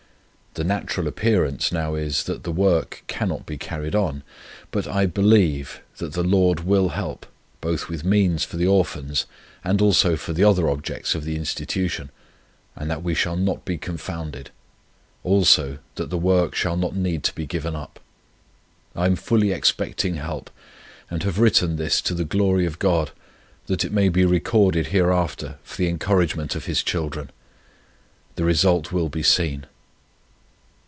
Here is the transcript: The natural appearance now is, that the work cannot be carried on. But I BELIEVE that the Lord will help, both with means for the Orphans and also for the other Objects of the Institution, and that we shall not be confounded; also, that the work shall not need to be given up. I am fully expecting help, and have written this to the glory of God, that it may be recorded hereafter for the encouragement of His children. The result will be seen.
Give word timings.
The 0.53 0.65
natural 0.65 1.07
appearance 1.07 1.71
now 1.71 1.95
is, 1.95 2.23
that 2.25 2.43
the 2.43 2.51
work 2.51 3.03
cannot 3.07 3.45
be 3.45 3.57
carried 3.57 3.95
on. 3.95 4.21
But 4.69 4.85
I 4.85 5.05
BELIEVE 5.05 5.79
that 5.95 6.11
the 6.11 6.23
Lord 6.25 6.65
will 6.65 6.89
help, 6.89 7.25
both 7.61 7.87
with 7.87 8.03
means 8.03 8.43
for 8.43 8.57
the 8.57 8.67
Orphans 8.67 9.25
and 9.63 9.79
also 9.81 10.17
for 10.17 10.33
the 10.33 10.43
other 10.43 10.69
Objects 10.69 11.15
of 11.15 11.23
the 11.23 11.37
Institution, 11.37 12.09
and 12.75 12.91
that 12.91 13.01
we 13.01 13.13
shall 13.13 13.37
not 13.37 13.63
be 13.63 13.77
confounded; 13.77 14.49
also, 15.23 15.77
that 15.95 16.09
the 16.09 16.17
work 16.17 16.53
shall 16.53 16.75
not 16.75 16.97
need 16.97 17.23
to 17.23 17.33
be 17.33 17.45
given 17.45 17.73
up. 17.73 18.01
I 18.93 19.05
am 19.05 19.15
fully 19.15 19.53
expecting 19.53 20.15
help, 20.15 20.49
and 21.09 21.23
have 21.23 21.39
written 21.39 21.77
this 21.77 22.01
to 22.01 22.13
the 22.13 22.25
glory 22.25 22.65
of 22.65 22.77
God, 22.77 23.11
that 23.67 23.85
it 23.85 23.93
may 23.93 24.09
be 24.09 24.25
recorded 24.25 24.87
hereafter 24.87 25.59
for 25.63 25.77
the 25.77 25.87
encouragement 25.87 26.55
of 26.57 26.65
His 26.65 26.83
children. 26.83 27.29
The 28.35 28.43
result 28.43 28.91
will 28.91 29.07
be 29.07 29.23
seen. 29.23 29.65